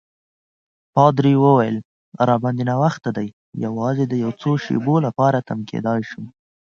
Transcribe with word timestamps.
پادري 0.93 1.33
وویل: 1.43 1.77
راباندي 2.29 2.63
ناوخته 2.69 3.09
دی، 3.17 3.27
یوازې 3.65 4.03
د 4.07 4.13
یو 4.23 4.31
څو 4.41 4.51
شېبو 4.63 4.95
لپاره 5.05 5.45
تم 5.47 5.59
کېدای 5.69 6.01
شم. 6.09 6.25